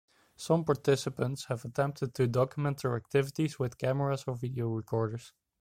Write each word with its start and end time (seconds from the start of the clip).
Some 0.35 0.63
participants 0.65 1.45
have 1.49 1.63
attempted 1.63 2.15
to 2.15 2.25
document 2.25 2.81
their 2.81 2.95
activities 2.95 3.59
with 3.59 3.77
cameras 3.77 4.23
or 4.25 4.33
video 4.35 4.69
recorders. 4.69 5.31